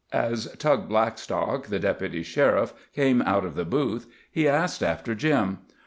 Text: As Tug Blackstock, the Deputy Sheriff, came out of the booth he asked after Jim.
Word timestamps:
As 0.11 0.47
Tug 0.57 0.89
Blackstock, 0.89 1.67
the 1.67 1.77
Deputy 1.77 2.23
Sheriff, 2.23 2.73
came 2.91 3.21
out 3.21 3.45
of 3.45 3.53
the 3.53 3.65
booth 3.65 4.07
he 4.31 4.47
asked 4.47 4.81
after 4.81 5.13
Jim. 5.13 5.59